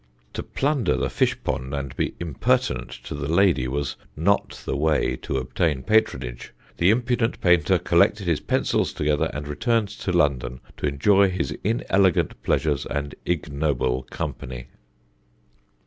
[0.33, 5.15] To plunder the fish pond and be impertinent to the lady was not the way
[5.17, 6.53] to obtain patronage.
[6.77, 12.41] The impudent painter collected his pencils together, and returned to London to enjoy his inelegant
[12.41, 14.69] pleasures and ignoble company."